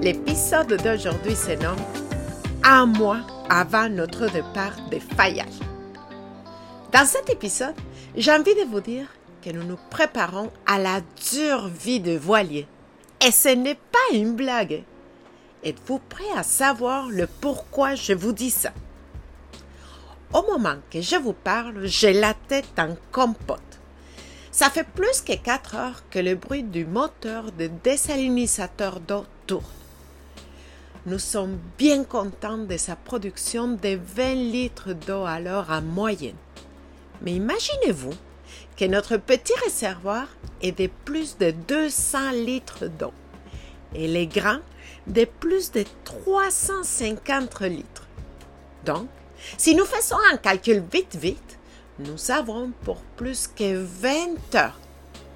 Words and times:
L'épisode 0.00 0.80
d'aujourd'hui 0.80 1.34
se 1.34 1.60
nomme 1.60 1.76
Un 2.62 2.86
mois 2.86 3.18
avant 3.50 3.88
notre 3.88 4.30
départ 4.30 4.76
de 4.92 5.00
Fayal. 5.00 5.48
Dans 6.92 7.04
cet 7.04 7.28
épisode, 7.30 7.74
j'ai 8.16 8.30
envie 8.30 8.54
de 8.54 8.70
vous 8.70 8.80
dire 8.80 9.08
que 9.42 9.50
nous 9.50 9.64
nous 9.64 9.78
préparons 9.90 10.52
à 10.66 10.78
la 10.78 11.00
dure 11.32 11.66
vie 11.66 11.98
de 11.98 12.16
voilier. 12.16 12.68
Et 13.26 13.32
ce 13.32 13.48
n'est 13.48 13.74
pas 13.74 14.14
une 14.14 14.36
blague. 14.36 14.84
Êtes-vous 15.64 15.98
prêt 15.98 16.30
à 16.36 16.44
savoir 16.44 17.08
le 17.08 17.26
pourquoi 17.26 17.96
je 17.96 18.12
vous 18.12 18.32
dis 18.32 18.50
ça? 18.50 18.70
Au 20.32 20.42
moment 20.42 20.76
que 20.92 21.00
je 21.00 21.16
vous 21.16 21.32
parle, 21.32 21.86
j'ai 21.86 22.12
la 22.12 22.34
tête 22.34 22.78
en 22.78 22.94
compote. 23.10 23.80
Ça 24.52 24.70
fait 24.70 24.86
plus 24.86 25.22
que 25.22 25.34
quatre 25.34 25.74
heures 25.74 26.02
que 26.08 26.20
le 26.20 26.36
bruit 26.36 26.62
du 26.62 26.86
moteur 26.86 27.50
de 27.50 27.68
désalinisateur 27.82 29.00
d'eau 29.00 29.24
tourne. 29.48 29.77
Nous 31.06 31.20
sommes 31.20 31.58
bien 31.78 32.02
contents 32.02 32.58
de 32.58 32.76
sa 32.76 32.96
production 32.96 33.68
de 33.68 33.98
20 34.16 34.34
litres 34.34 34.92
d'eau 34.92 35.24
à 35.24 35.38
l'heure 35.38 35.70
en 35.70 35.80
moyenne. 35.80 36.36
Mais 37.22 37.32
imaginez-vous 37.32 38.14
que 38.76 38.84
notre 38.84 39.16
petit 39.16 39.54
réservoir 39.64 40.26
est 40.60 40.76
de 40.76 40.88
plus 41.04 41.38
de 41.38 41.52
200 41.52 42.32
litres 42.32 42.86
d'eau 42.86 43.12
et 43.94 44.08
les 44.08 44.26
grands 44.26 44.60
de 45.06 45.24
plus 45.24 45.70
de 45.70 45.84
350 46.04 47.60
litres. 47.62 48.06
Donc, 48.84 49.08
si 49.56 49.76
nous 49.76 49.84
faisons 49.84 50.18
un 50.32 50.36
calcul 50.36 50.82
vite 50.92 51.16
vite, 51.16 51.58
nous 52.00 52.30
avons 52.32 52.72
pour 52.84 53.00
plus 53.16 53.46
que 53.46 53.76
20 53.76 54.54
heures 54.56 54.78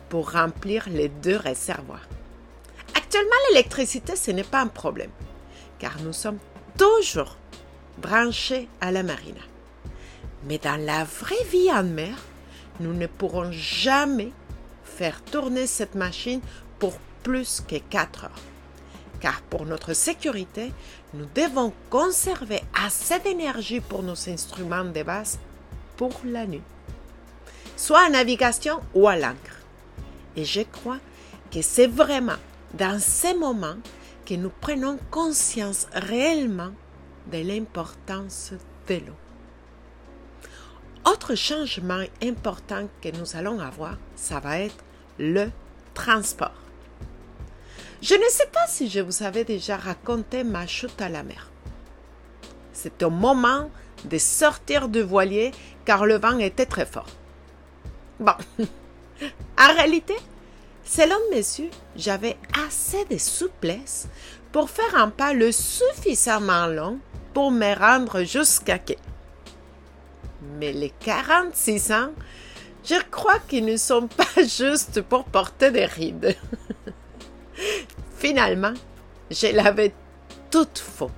pour 0.09 0.33
remplir 0.33 0.89
les 0.91 1.09
deux 1.09 1.37
réservoirs. 1.37 2.07
Actuellement, 2.95 3.31
l'électricité, 3.51 4.17
ce 4.17 4.33
n'est 4.33 4.45
pas 4.45 4.61
un 4.61 4.67
problème, 4.67 5.11
car 5.83 6.01
nous 6.05 6.13
sommes 6.13 6.39
toujours 6.79 7.37
branchés 7.99 8.69
à 8.81 8.93
la 8.93 9.03
marina. 9.03 9.41
Mais 10.45 10.59
dans 10.59 10.81
la 10.81 11.03
vraie 11.03 11.45
vie 11.51 11.73
en 11.73 11.83
mer, 11.83 12.15
nous 12.79 12.95
ne 12.95 13.09
pourrons 13.09 13.51
jamais 13.51 14.31
faire 14.85 15.21
tourner 15.25 15.67
cette 15.67 15.97
machine 15.97 16.41
pour 16.79 16.95
plus 17.25 17.61
que 17.67 17.77
4 17.77 18.25
heures. 18.25 18.43
Car 19.21 19.43
pour 19.43 19.67
notre 19.67 19.93
sécurité, 19.93 20.73
nous 21.15 21.27
devons 21.35 21.73
conserver 21.91 22.63
assez 22.81 23.19
d'énergie 23.19 23.81
pour 23.81 24.05
nos 24.05 24.29
instruments 24.29 24.85
de 24.85 25.03
base 25.03 25.41
pour 25.97 26.13
la 26.25 26.47
nuit, 26.47 26.63
soit 27.77 28.07
en 28.07 28.11
navigation 28.11 28.81
ou 28.95 29.09
à 29.09 29.17
l'ancre. 29.17 29.59
Et 30.37 30.45
je 30.45 30.63
crois 30.63 30.99
que 31.53 31.61
c'est 31.61 31.89
vraiment 31.89 32.39
dans 32.75 33.01
ces 33.01 33.35
moments 33.35 33.77
que 34.27 34.35
nous 34.35 34.51
prenons 34.61 34.99
conscience 35.11 35.87
réellement 35.93 36.73
de 37.31 37.39
l'importance 37.39 38.53
de 38.89 38.95
l'eau. 38.95 39.17
Autre 41.05 41.35
changement 41.35 42.05
important 42.23 42.89
que 43.01 43.09
nous 43.17 43.37
allons 43.37 43.59
avoir, 43.59 43.97
ça 44.15 44.39
va 44.39 44.61
être 44.61 44.85
le 45.19 45.51
transport. 45.95 46.55
Je 48.01 48.15
ne 48.15 48.29
sais 48.31 48.47
pas 48.47 48.67
si 48.67 48.89
je 48.89 49.01
vous 49.01 49.23
avais 49.23 49.45
déjà 49.45 49.77
raconté 49.77 50.45
ma 50.45 50.67
chute 50.67 51.01
à 51.01 51.09
la 51.09 51.23
mer. 51.23 51.51
C'est 52.73 53.03
au 53.03 53.11
moment 53.11 53.71
de 54.05 54.19
sortir 54.19 54.89
du 54.89 55.03
voilier 55.03 55.53
car 55.85 56.07
le 56.07 56.19
vent 56.19 56.39
était 56.39 56.67
très 56.67 56.87
fort. 56.87 57.07
Bon, 58.19 58.35
en 59.59 59.75
réalité, 59.75 60.15
selon 60.85 61.17
messieurs, 61.31 61.71
j'avais 61.97 62.37
assez 62.67 63.05
de 63.07 63.19
souplesse 63.19 64.09
pour 64.53 64.71
faire 64.71 64.95
un 64.97 65.09
pas 65.09 65.33
le 65.33 65.51
suffisamment 65.53 66.67
long 66.67 66.99
pour 67.33 67.51
me 67.51 67.75
rendre 67.75 68.23
jusqu'à 68.25 68.79
quai. 68.79 68.99
Mais 70.59 70.73
les 70.73 70.93
46 71.01 71.93
ans, 71.93 72.11
je 72.85 73.01
crois 73.11 73.39
qu'ils 73.49 73.65
ne 73.65 73.77
sont 73.77 74.07
pas 74.17 74.43
juste 74.43 75.03
pour 75.03 75.25
porter 75.25 75.71
des 75.71 75.87
rides. 75.87 76.37
Finalement, 78.19 78.75
je 79.31 79.49
l'avais 79.55 79.95
toute 80.51 80.79
faux. 80.79 81.11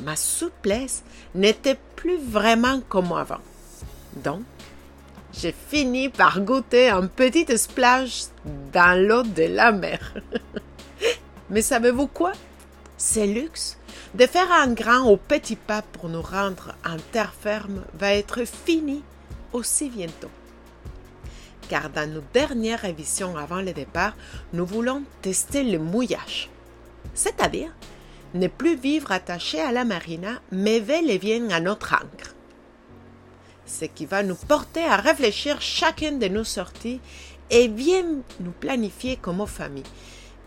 Ma 0.00 0.16
souplesse 0.16 1.02
n'était 1.34 1.78
plus 1.96 2.18
vraiment 2.18 2.80
comme 2.88 3.12
avant. 3.12 3.40
Donc, 4.16 4.42
j'ai 5.32 5.54
fini 5.68 6.08
par 6.08 6.40
goûter 6.40 6.90
un 6.90 7.06
petit 7.06 7.46
splash 7.56 8.24
dans 8.72 8.98
l'eau 9.00 9.22
de 9.22 9.44
la 9.44 9.72
mer. 9.72 10.14
Mais 11.50 11.62
savez-vous 11.62 12.06
quoi? 12.06 12.32
C'est 12.96 13.26
luxe 13.26 13.78
de 14.14 14.26
faire 14.26 14.52
un 14.52 14.72
grand 14.72 15.08
au 15.08 15.16
petit 15.16 15.56
pas 15.56 15.82
pour 15.82 16.08
nous 16.08 16.22
rendre 16.22 16.74
en 16.86 16.96
terre 17.12 17.32
ferme 17.32 17.82
va 17.94 18.14
être 18.14 18.44
fini 18.46 19.02
aussi 19.52 19.88
bientôt. 19.88 20.30
Car 21.68 21.88
dans 21.90 22.10
nos 22.10 22.22
dernières 22.34 22.80
révisions 22.80 23.36
avant 23.36 23.62
le 23.62 23.72
départ, 23.72 24.14
nous 24.52 24.66
voulons 24.66 25.02
tester 25.22 25.62
le 25.62 25.78
mouillage. 25.78 26.50
C'est-à-dire 27.14 27.72
ne 28.34 28.46
plus 28.46 28.76
vivre 28.76 29.12
attaché 29.12 29.60
à 29.60 29.72
la 29.72 29.84
marina, 29.84 30.40
mais 30.50 30.80
veiller 30.80 31.14
et 31.14 31.18
bien 31.18 31.50
à 31.50 31.60
notre 31.60 31.94
ancre. 31.94 32.34
Ce 33.78 33.86
qui 33.86 34.04
va 34.04 34.22
nous 34.22 34.34
porter 34.34 34.84
à 34.84 34.96
réfléchir 34.96 35.62
chacune 35.62 36.18
de 36.18 36.28
nos 36.28 36.44
sorties 36.44 37.00
et 37.50 37.68
bien 37.68 38.04
nous 38.40 38.50
planifier 38.50 39.16
comme 39.16 39.46
famille. 39.46 39.82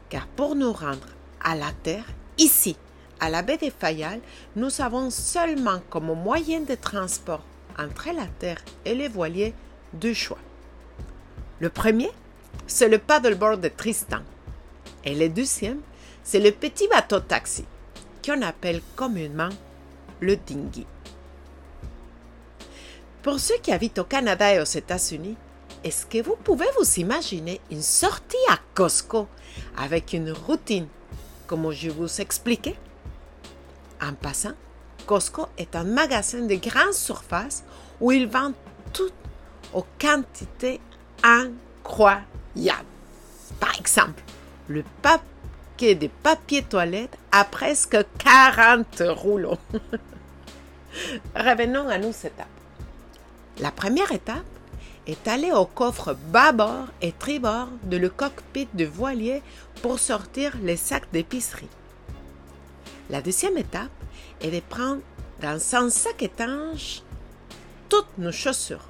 Car 0.10 0.28
pour 0.28 0.56
nous 0.56 0.72
rendre 0.72 1.08
à 1.44 1.56
la 1.56 1.72
terre, 1.82 2.06
ici, 2.38 2.78
à 3.20 3.32
la 3.32 3.42
baie 3.42 3.58
de 3.58 3.72
Fayal, 3.78 4.20
nous 4.56 4.80
avons 4.80 5.10
seulement 5.10 5.82
comme 5.90 6.14
moyen 6.14 6.62
de 6.62 6.76
transport 6.76 7.44
entre 7.80 8.10
la 8.14 8.28
terre 8.28 8.64
et 8.86 8.94
les 8.94 9.08
voiliers 9.08 9.56
deux 9.94 10.14
choix. 10.14 10.40
Le 11.60 11.70
premier, 11.70 12.12
c'est 12.68 12.90
le 12.90 13.00
paddleboard 13.00 13.60
de 13.60 13.70
Tristan. 13.70 14.22
Et 15.04 15.16
le 15.16 15.30
deuxième, 15.30 15.82
c'est 16.24 16.40
le 16.40 16.52
petit 16.52 16.88
bateau 16.90 17.22
taxi, 17.22 17.66
qu'on 18.24 18.44
appelle 18.44 18.82
communément 18.96 19.50
le 20.20 20.36
dinghy. 20.36 20.86
Pour 23.26 23.40
ceux 23.40 23.58
qui 23.58 23.72
habitent 23.72 23.98
au 23.98 24.04
Canada 24.04 24.54
et 24.54 24.60
aux 24.60 24.66
États-Unis, 24.66 25.36
est-ce 25.84 26.06
que 26.06 26.22
vous 26.22 26.36
pouvez 26.36 26.68
vous 26.78 27.00
imaginer 27.00 27.60
une 27.72 27.82
sortie 27.82 28.38
à 28.52 28.60
Costco 28.76 29.28
avec 29.76 30.14
une 30.14 30.32
routine 30.32 30.86
comme 31.48 31.72
je 31.72 31.90
vous 31.90 32.22
expliquais? 32.22 32.76
En 34.00 34.14
passant, 34.14 34.52
Costco 35.08 35.48
est 35.58 35.76
un 35.76 35.86
magasin 35.86 36.46
de 36.46 36.54
grande 36.54 36.94
surface 36.94 37.64
où 38.00 38.12
ils 38.12 38.28
vendent 38.28 38.54
tout 38.94 39.10
aux 39.74 39.88
quantités 40.00 40.80
incroyables. 41.24 42.86
Par 43.60 43.76
exemple, 43.80 44.22
le 44.68 44.84
paquet 45.02 45.96
de 45.96 46.10
papier 46.22 46.62
toilette 46.62 47.18
a 47.32 47.44
presque 47.44 47.98
40 48.20 49.02
rouleaux. 49.16 49.58
Revenons 51.36 51.90
à 51.90 51.98
nos 51.98 52.12
étapes. 52.12 52.55
La 53.60 53.72
première 53.72 54.12
étape 54.12 54.44
est 55.08 55.28
aller 55.28 55.52
au 55.54 55.66
coffre 55.66 56.14
bâbord 56.32 56.88
et 57.02 57.14
tribord 57.14 57.70
de 57.84 57.96
le 57.96 58.10
cockpit 58.10 58.68
de 58.74 58.84
voilier 58.86 59.42
pour 59.82 60.00
sortir 60.00 60.58
les 60.62 60.76
sacs 60.76 61.10
d'épicerie. 61.14 61.70
La 63.10 63.22
deuxième 63.22 63.58
étape 63.58 63.92
est 64.42 64.52
de 64.52 64.60
prendre 64.60 65.02
dans 65.42 65.76
un 65.76 65.90
sac 65.90 66.22
étanche 66.22 67.02
toutes 67.88 68.18
nos 68.18 68.32
chaussures. 68.32 68.90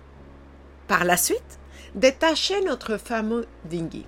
Par 0.88 1.04
la 1.04 1.18
suite, 1.18 1.60
détacher 1.94 2.62
notre 2.62 2.98
fameux 2.98 3.46
dinghy, 3.66 4.06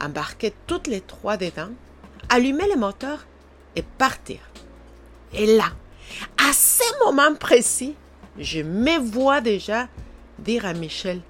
embarquer 0.00 0.54
toutes 0.66 0.86
les 0.86 1.00
trois 1.02 1.36
dedans, 1.36 1.70
allumer 2.30 2.68
le 2.72 2.78
moteur 2.78 3.26
et 3.74 3.82
partir. 3.82 4.38
Et 5.34 5.56
là, 5.56 5.70
à 6.38 6.52
ce 6.52 7.04
moment 7.04 7.34
précis, 7.34 7.94
je 8.38 8.60
me 8.60 8.98
vois 8.98 9.40
déjà 9.40 9.88
dire 10.38 10.66
à 10.66 10.74
Michel 10.74 11.20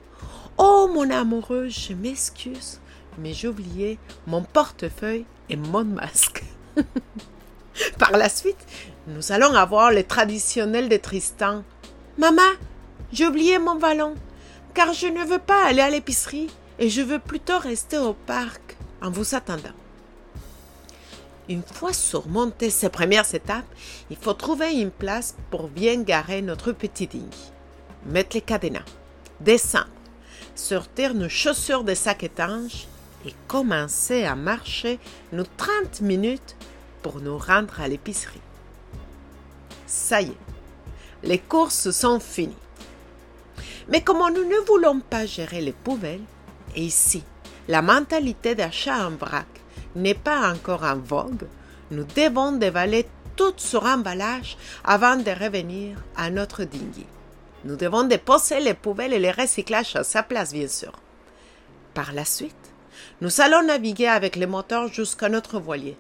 Oh 0.59 0.89
mon 0.93 1.11
amoureux, 1.11 1.69
je 1.69 1.93
m'excuse, 1.93 2.81
mais 3.19 3.33
j'ai 3.33 3.49
oublié 3.49 3.99
mon 4.27 4.43
portefeuille 4.43 5.27
et 5.49 5.57
mon 5.57 5.85
masque. 5.85 6.45
Par 7.99 8.13
la 8.13 8.29
suite, 8.29 8.67
nous 9.07 9.33
allons 9.33 9.55
avoir 9.55 9.93
le 9.93 10.03
traditionnel 10.03 10.89
de 10.89 10.97
Tristan. 10.97 11.63
Maman, 12.19 12.43
j'ai 13.13 13.27
oublié 13.27 13.59
mon 13.59 13.77
ballon, 13.77 14.15
car 14.75 14.93
je 14.93 15.07
ne 15.07 15.25
veux 15.25 15.39
pas 15.39 15.67
aller 15.67 15.83
à 15.83 15.91
l'épicerie 15.91 16.49
et 16.79 16.89
je 16.89 17.03
veux 17.03 17.19
plutôt 17.19 17.59
rester 17.59 17.99
au 17.99 18.15
parc 18.15 18.77
en 19.03 19.11
vous 19.11 19.35
attendant. 19.35 19.75
Une 21.49 21.63
fois 21.63 21.93
surmontées 21.93 22.71
ces 22.71 22.89
premières 22.89 23.33
étapes, 23.35 23.73
il 24.11 24.17
faut 24.17 24.33
trouver 24.33 24.81
une 24.81 24.91
place 24.91 25.37
pour 25.51 25.69
bien 25.69 26.03
garer 26.03 26.43
notre 26.43 26.73
petit 26.73 27.07
dinghy. 27.07 27.53
Mettre 28.05 28.37
les 28.37 28.41
cadenas, 28.41 28.85
descendre, 29.41 29.87
sortir 30.57 31.15
nos 31.15 31.29
chaussures 31.29 31.85
de 31.85 31.95
sac 31.95 32.25
étanche 32.25 32.87
et 33.25 33.35
commencer 33.47 34.25
à 34.25 34.35
marcher 34.35 34.99
nos 35.33 35.45
30 35.57 36.01
minutes 36.01 36.57
pour 37.03 37.21
nous 37.21 37.39
rendre 37.39 37.81
à 37.81 37.87
l'épicerie. 37.87 38.41
Ça 39.87 40.23
y 40.23 40.29
est, 40.29 40.37
les 41.23 41.39
courses 41.39 41.91
sont 41.91 42.19
finies. 42.19 42.55
Mais 43.89 44.01
comme 44.01 44.19
nous 44.35 44.45
ne 44.45 44.67
voulons 44.67 44.99
pas 44.99 45.27
gérer 45.27 45.61
les 45.61 45.73
poubelles, 45.73 46.25
et 46.75 46.83
ici, 46.83 47.23
la 47.69 47.83
mentalité 47.83 48.57
d'achat 48.57 49.07
en 49.07 49.13
vrac 49.13 49.47
n'est 49.97 50.15
pas 50.15 50.53
encore 50.53 50.85
en 50.85 50.97
vogue, 50.97 51.47
nous 51.91 52.05
devons 52.05 52.53
dévaler 52.53 53.07
tout 53.35 53.55
sur 53.57 53.85
emballage 53.85 54.57
avant 54.85 55.17
de 55.17 55.31
revenir 55.31 55.97
à 56.17 56.31
notre 56.31 56.65
dinghy. 56.65 57.07
Nous 57.65 57.77
devons 57.77 58.05
déposer 58.05 58.61
les 58.61 58.75
poubelles 58.75 59.13
et 59.13 59.19
les 59.19 59.31
recyclages 59.31 59.97
à 59.97 60.05
sa 60.05 60.23
place, 60.23 60.53
bien 60.53 60.69
sûr. 60.69 60.93
Par 61.95 62.13
la 62.13 62.25
suite, 62.25 62.55
nous 63.21 63.41
allons 63.41 63.63
naviguer 63.63 64.09
avec 64.09 64.37
les 64.37 64.47
moteurs 64.47 64.93
jusqu'à 64.93 65.29
notre 65.29 65.59
voilier 65.59 65.97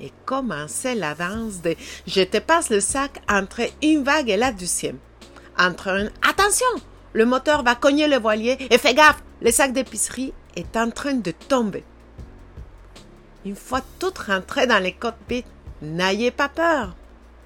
et 0.00 0.12
commencer 0.24 0.94
la 0.94 1.14
danse 1.14 1.62
de 1.62 1.76
je 2.06 2.22
te 2.22 2.38
passe 2.38 2.70
le 2.70 2.80
sac 2.80 3.22
entre 3.28 3.60
une 3.82 4.02
vague 4.02 4.30
et 4.30 4.36
la 4.36 4.52
deuxième. 4.52 4.98
Entre 5.58 5.88
un 5.88 6.08
attention, 6.28 6.66
le 7.12 7.26
moteur 7.26 7.62
va 7.62 7.76
cogner 7.76 8.08
le 8.08 8.18
voilier 8.18 8.56
et 8.70 8.78
fais 8.78 8.94
gaffe, 8.94 9.22
le 9.40 9.50
sac 9.50 9.72
d'épicerie 9.72 10.32
est 10.56 10.76
en 10.76 10.90
train 10.90 11.14
de 11.14 11.30
tomber. 11.30 11.84
Une 13.44 13.56
fois 13.56 13.82
tout 13.98 14.12
rentré 14.26 14.66
dans 14.66 14.78
les 14.78 14.92
cockpits, 14.92 15.44
n'ayez 15.82 16.30
pas 16.30 16.48
peur. 16.48 16.94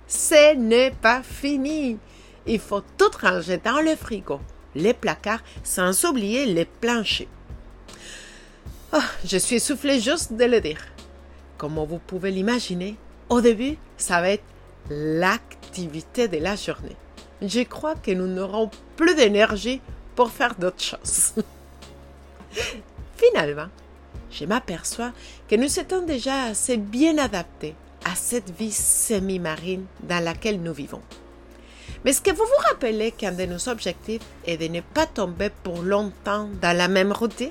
Ce 0.07 0.55
n'est 0.55 0.93
pas 0.93 1.23
fini. 1.23 1.99
Il 2.47 2.61
faut 2.61 2.83
tout 2.97 3.11
ranger 3.21 3.59
dans 3.59 3.81
le 3.81 3.97
frigo, 3.97 4.41
les 4.75 4.95
placards, 4.95 5.43
sans 5.65 6.05
oublier 6.05 6.47
les 6.47 6.65
planchers. 6.65 7.27
Oh, 8.95 9.03
je 9.25 9.37
suis 9.37 9.57
essoufflée 9.57 10.01
juste 10.01 10.33
de 10.33 10.45
le 10.45 10.61
dire. 10.61 10.81
Comme 11.59 11.75
vous 11.75 11.99
pouvez 11.99 12.31
l'imaginer, 12.31 12.97
au 13.29 13.41
début, 13.41 13.77
ça 13.97 14.21
va 14.21 14.31
être 14.31 14.45
l'activité 14.89 16.29
de 16.29 16.39
la 16.39 16.57
journée. 16.57 16.97
Je 17.43 17.61
crois 17.65 17.97
que 17.97 18.13
nous 18.13 18.27
n'aurons 18.27 18.71
plus 18.97 19.15
d'énergie 19.15 19.81
pour 20.15 20.31
faire 20.31 20.55
d'autres 20.55 20.83
choses. 20.83 21.35
Finalement, 23.17 23.69
je 24.31 24.45
m'aperçois 24.45 25.13
que 25.49 25.57
nous 25.57 25.79
étions 25.79 26.03
déjà 26.03 26.45
assez 26.45 26.77
bien 26.77 27.19
adaptés 27.19 27.75
à 28.05 28.15
cette 28.15 28.51
vie 28.51 28.73
semi-marine 28.73 29.87
dans 30.03 30.23
laquelle 30.23 30.63
nous 30.63 30.73
vivons. 30.73 31.03
Mais 32.05 32.13
est-ce 32.13 32.23
que 32.23 32.31
vous 32.31 32.37
vous 32.37 32.69
rappelez 32.69 33.13
qu'un 33.13 33.33
de 33.33 33.45
nos 33.45 33.69
objectifs 33.69 34.23
est 34.47 34.57
de 34.57 34.69
ne 34.69 34.81
pas 34.81 35.07
tomber 35.07 35.51
pour 35.51 35.83
longtemps 35.83 36.49
dans 36.61 36.77
la 36.77 36.89
même 36.89 37.13
routine? 37.13 37.51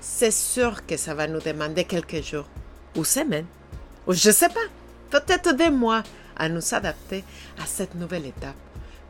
C'est 0.00 0.32
sûr 0.32 0.84
que 0.86 0.96
ça 0.96 1.14
va 1.14 1.26
nous 1.26 1.40
demander 1.40 1.84
quelques 1.84 2.22
jours, 2.22 2.48
ou 2.96 3.04
semaines, 3.04 3.46
ou 4.06 4.12
je 4.14 4.28
ne 4.28 4.34
sais 4.34 4.48
pas, 4.48 4.60
peut-être 5.10 5.54
des 5.54 5.70
mois 5.70 6.02
à 6.36 6.48
nous 6.48 6.74
adapter 6.74 7.24
à 7.62 7.66
cette 7.66 7.94
nouvelle 7.94 8.26
étape. 8.26 8.56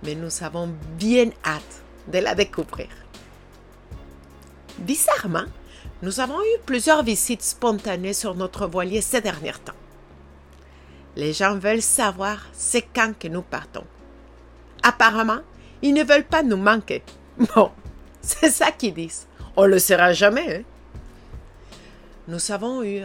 Mais 0.03 0.14
nous 0.14 0.43
avons 0.43 0.69
bien 0.99 1.31
hâte 1.44 1.82
de 2.09 2.19
la 2.19 2.35
découvrir. 2.35 2.88
Bizarrement, 4.79 5.44
nous 6.03 6.21
avons 6.21 6.41
eu 6.41 6.59
plusieurs 6.65 7.03
visites 7.03 7.43
spontanées 7.43 8.12
sur 8.12 8.35
notre 8.35 8.67
voilier 8.67 9.00
ces 9.00 9.21
derniers 9.21 9.53
temps. 9.65 9.73
Les 11.17 11.33
gens 11.33 11.59
veulent 11.59 11.83
savoir 11.83 12.47
c'est 12.53 12.83
quand 12.83 13.19
que 13.19 13.27
nous 13.27 13.43
partons. 13.43 13.85
Apparemment, 14.83 15.41
ils 15.83 15.95
ne 15.95 16.05
veulent 16.05 16.25
pas 16.25 16.43
nous 16.43 16.56
manquer. 16.56 17.03
Bon, 17.55 17.71
c'est 18.21 18.50
ça 18.50 18.71
qu'ils 18.71 18.95
disent. 18.95 19.27
On 19.56 19.65
le 19.67 19.79
saura 19.79 20.12
jamais. 20.12 20.59
Hein? 20.59 20.62
Nous 22.29 22.53
avons 22.53 22.83
eu 22.83 23.00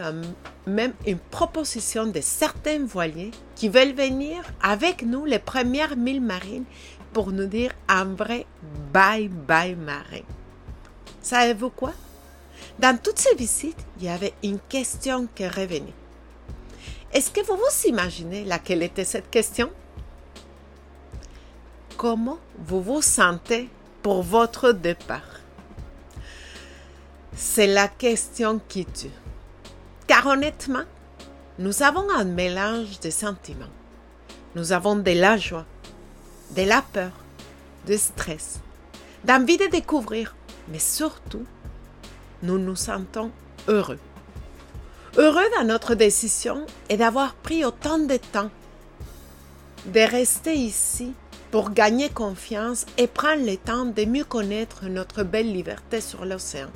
même 0.66 0.92
une 1.06 1.18
proposition 1.18 2.06
de 2.06 2.20
certains 2.20 2.84
voiliers 2.84 3.30
qui 3.56 3.68
veulent 3.68 3.94
venir 3.94 4.42
avec 4.62 5.02
nous 5.02 5.24
les 5.24 5.38
premières 5.38 5.96
mille 5.96 6.20
marines 6.20 6.66
pour 7.12 7.32
nous 7.32 7.46
dire 7.46 7.72
un 7.88 8.04
vrai 8.04 8.46
bye 8.92 9.28
bye 9.28 9.74
marin. 9.74 10.22
Savez-vous 11.22 11.70
quoi? 11.70 11.92
Dans 12.78 12.98
toutes 13.00 13.18
ces 13.18 13.34
visites, 13.34 13.84
il 13.98 14.04
y 14.04 14.08
avait 14.08 14.34
une 14.42 14.58
question 14.60 15.28
qui 15.34 15.46
revenait. 15.46 15.94
Est-ce 17.12 17.30
que 17.30 17.40
vous 17.40 17.56
vous 17.56 17.88
imaginez 17.88 18.44
laquelle 18.44 18.82
était 18.82 19.04
cette 19.04 19.30
question? 19.30 19.70
Comment 21.96 22.38
vous 22.58 22.82
vous 22.82 23.02
sentez 23.02 23.70
pour 24.02 24.22
votre 24.22 24.72
départ? 24.72 25.40
C'est 27.36 27.68
la 27.68 27.88
question 27.88 28.60
qui 28.68 28.84
tue. 28.84 29.10
Car 30.06 30.26
honnêtement, 30.26 30.84
nous 31.58 31.82
avons 31.82 32.10
un 32.10 32.24
mélange 32.24 32.98
de 33.00 33.10
sentiments. 33.10 33.70
Nous 34.56 34.72
avons 34.72 34.96
de 34.96 35.10
la 35.12 35.36
joie, 35.36 35.66
de 36.56 36.62
la 36.62 36.82
peur, 36.82 37.12
de 37.86 37.96
stress, 37.96 38.60
d'envie 39.24 39.56
de 39.56 39.66
découvrir, 39.66 40.34
mais 40.68 40.78
surtout 40.78 41.44
nous 42.44 42.58
nous 42.58 42.76
sentons 42.76 43.30
heureux. 43.68 43.98
Heureux 45.16 45.48
dans 45.56 45.64
notre 45.64 45.94
décision 45.94 46.66
et 46.90 46.96
d'avoir 46.96 47.34
pris 47.34 47.64
autant 47.64 47.98
de 47.98 48.16
temps 48.16 48.50
de 49.86 50.00
rester 50.00 50.54
ici 50.54 51.12
pour 51.50 51.70
gagner 51.70 52.08
confiance 52.08 52.84
et 52.98 53.06
prendre 53.06 53.46
le 53.46 53.56
temps 53.56 53.86
de 53.86 54.04
mieux 54.04 54.24
connaître 54.24 54.86
notre 54.86 55.22
belle 55.22 55.52
liberté 55.52 56.00
sur 56.00 56.24
l'océan. 56.24 56.70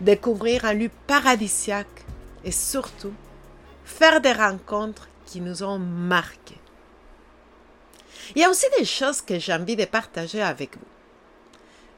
Découvrir 0.00 0.64
un 0.64 0.74
lieu 0.74 0.90
paradisiaque 1.06 2.04
et 2.44 2.52
surtout 2.52 3.12
faire 3.84 4.20
des 4.20 4.32
rencontres 4.32 5.08
qui 5.26 5.40
nous 5.40 5.62
ont 5.62 5.78
marqués. 5.78 6.60
Il 8.34 8.42
y 8.42 8.44
a 8.44 8.50
aussi 8.50 8.66
des 8.78 8.84
choses 8.84 9.22
que 9.22 9.38
j'ai 9.38 9.54
envie 9.54 9.76
de 9.76 9.84
partager 9.84 10.42
avec 10.42 10.76
vous. 10.76 10.84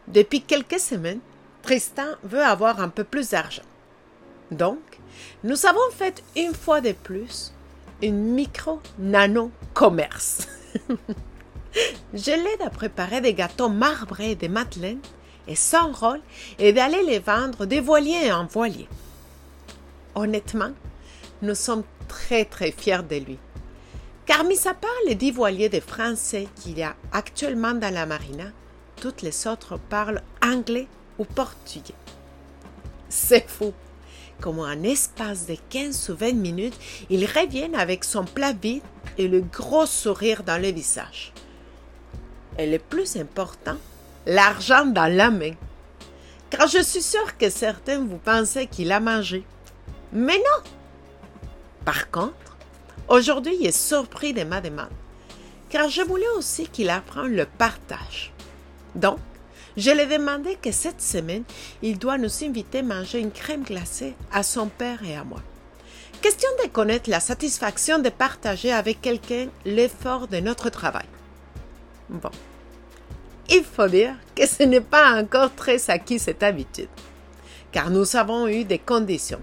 Depuis 0.08 0.42
quelques 0.42 0.80
semaines, 0.80 1.20
Tristan 1.62 2.16
veut 2.22 2.42
avoir 2.42 2.80
un 2.80 2.88
peu 2.88 3.04
plus 3.04 3.30
d'argent. 3.30 3.62
Donc, 4.50 4.78
nous 5.44 5.66
avons 5.66 5.90
fait 5.92 6.24
une 6.36 6.54
fois 6.54 6.80
de 6.80 6.92
plus 6.92 7.52
une 8.02 8.34
micro-nano-commerce. 8.34 10.48
Je 12.14 12.30
l'aide 12.30 12.62
à 12.64 12.70
préparer 12.70 13.20
des 13.20 13.34
gâteaux 13.34 13.68
marbrés 13.68 14.34
de 14.34 14.48
Madeleine 14.48 15.00
et 15.46 15.54
sans 15.54 15.92
rôle 15.92 16.20
et 16.58 16.72
d'aller 16.72 17.02
les 17.04 17.18
vendre 17.18 17.66
des 17.66 17.80
voiliers 17.80 18.32
en 18.32 18.46
voilier. 18.46 18.88
Honnêtement, 20.14 20.72
nous 21.42 21.54
sommes 21.54 21.84
très 22.08 22.44
très 22.44 22.72
fiers 22.72 23.02
de 23.08 23.16
lui. 23.16 23.38
Car 24.26 24.44
mis 24.44 24.66
à 24.66 24.74
part 24.74 24.90
les 25.06 25.14
dix 25.14 25.30
voiliers 25.30 25.68
de 25.68 25.80
Français 25.80 26.48
qu'il 26.56 26.78
y 26.78 26.82
a 26.82 26.96
actuellement 27.12 27.74
dans 27.74 27.92
la 27.92 28.06
marina, 28.06 28.46
toutes 28.96 29.22
les 29.22 29.46
autres 29.46 29.78
parlent 29.88 30.22
anglais 30.42 30.88
portugais. 31.24 31.94
C'est 33.08 33.48
fou. 33.48 33.72
Comme 34.40 34.60
en 34.60 34.82
espace 34.82 35.46
de 35.46 35.56
15 35.68 36.10
ou 36.10 36.16
20 36.16 36.32
minutes, 36.32 36.78
il 37.10 37.26
revient 37.26 37.68
avec 37.74 38.04
son 38.04 38.24
plat 38.24 38.52
vide 38.52 38.82
et 39.18 39.28
le 39.28 39.40
gros 39.40 39.86
sourire 39.86 40.42
dans 40.44 40.60
le 40.60 40.68
visage. 40.68 41.32
Et 42.58 42.66
le 42.66 42.78
plus 42.78 43.16
important, 43.16 43.76
l'argent 44.26 44.86
dans 44.86 45.12
la 45.14 45.30
main. 45.30 45.52
Car 46.48 46.66
je 46.68 46.82
suis 46.82 47.02
sûre 47.02 47.36
que 47.36 47.50
certains 47.50 48.00
vous 48.00 48.18
pensez 48.18 48.66
qu'il 48.66 48.92
a 48.92 49.00
mangé. 49.00 49.44
Mais 50.12 50.38
non! 50.38 50.70
Par 51.84 52.10
contre, 52.10 52.56
aujourd'hui, 53.08 53.56
il 53.60 53.66
est 53.66 53.78
surpris 53.78 54.32
de 54.32 54.44
ma 54.44 54.60
demande. 54.60 54.90
Car 55.68 55.88
je 55.88 56.02
voulais 56.02 56.28
aussi 56.36 56.66
qu'il 56.66 56.90
apprenne 56.90 57.34
le 57.36 57.46
partage. 57.46 58.32
Donc, 58.94 59.18
je 59.76 59.90
lui 59.90 60.00
ai 60.00 60.06
demandé 60.06 60.56
que 60.60 60.72
cette 60.72 61.00
semaine, 61.00 61.44
il 61.82 61.98
doit 61.98 62.18
nous 62.18 62.44
inviter 62.44 62.78
à 62.78 62.82
manger 62.82 63.20
une 63.20 63.30
crème 63.30 63.62
glacée 63.62 64.14
à 64.32 64.42
son 64.42 64.66
père 64.66 65.02
et 65.04 65.16
à 65.16 65.24
moi. 65.24 65.40
Question 66.22 66.50
de 66.62 66.68
connaître 66.68 67.08
la 67.08 67.20
satisfaction 67.20 67.98
de 67.98 68.10
partager 68.10 68.72
avec 68.72 69.00
quelqu'un 69.00 69.48
l'effort 69.64 70.28
de 70.28 70.38
notre 70.38 70.68
travail. 70.68 71.06
Bon. 72.10 72.30
Il 73.48 73.64
faut 73.64 73.88
dire 73.88 74.14
que 74.36 74.46
ce 74.46 74.62
n'est 74.64 74.80
pas 74.80 75.20
encore 75.20 75.54
très 75.54 75.90
acquis 75.90 76.18
cette 76.18 76.42
habitude, 76.42 76.88
car 77.72 77.90
nous 77.90 78.16
avons 78.16 78.46
eu 78.46 78.64
des 78.64 78.78
conditions. 78.78 79.40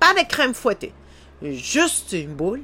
Pas 0.00 0.12
de 0.14 0.26
crème 0.28 0.54
fouettée, 0.54 0.92
juste 1.42 2.12
une 2.12 2.34
boule, 2.34 2.62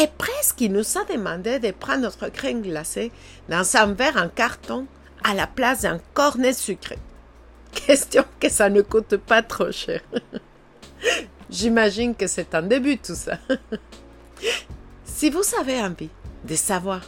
et 0.00 0.06
presque 0.16 0.60
il 0.60 0.72
nous 0.72 0.96
a 0.96 1.04
demandé 1.04 1.58
de 1.58 1.70
prendre 1.70 2.02
notre 2.02 2.28
crème 2.28 2.62
glacée 2.62 3.10
dans 3.48 3.76
un 3.76 3.92
verre 3.92 4.16
en 4.16 4.28
carton 4.28 4.86
à 5.24 5.34
la 5.34 5.46
place 5.46 5.82
d'un 5.82 5.98
cornet 6.14 6.52
sucré. 6.52 6.98
Question 7.72 8.24
que 8.40 8.48
ça 8.48 8.68
ne 8.68 8.82
coûte 8.82 9.16
pas 9.16 9.42
trop 9.42 9.72
cher. 9.72 10.00
J'imagine 11.50 12.14
que 12.14 12.26
c'est 12.26 12.54
un 12.54 12.62
début 12.62 12.98
tout 12.98 13.14
ça. 13.14 13.38
si 15.04 15.30
vous 15.30 15.42
avez 15.60 15.80
envie 15.80 16.10
de 16.44 16.54
savoir 16.54 17.02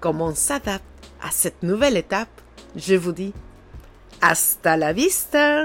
comment 0.00 0.26
on 0.26 0.34
s'adapte 0.34 0.84
à 1.22 1.30
cette 1.30 1.62
nouvelle 1.62 1.96
étape, 1.96 2.28
je 2.76 2.94
vous 2.94 3.12
dis 3.12 3.32
hasta 4.20 4.76
la 4.76 4.92
vista. 4.92 5.64